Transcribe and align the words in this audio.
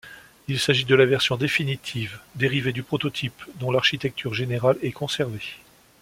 Il 0.47 0.59
s'agit 0.59 0.85
de 0.85 0.95
la 0.95 1.05
version 1.05 1.35
définitive 1.37 2.17
dérivée 2.33 2.73
du 2.73 2.81
prototype, 2.81 3.39
dont 3.59 3.71
l'architecture 3.71 4.33
générale 4.33 4.79
est 4.81 4.93
conservée. 4.93 5.59